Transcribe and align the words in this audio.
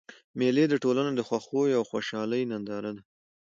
مېلې 0.39 0.65
د 0.69 0.73
ټولني 0.83 1.11
د 1.15 1.21
خوښیو 1.27 1.77
او 1.79 1.83
خوشحالۍ 1.91 2.41
ننداره 2.51 2.91
ده. 2.95 3.01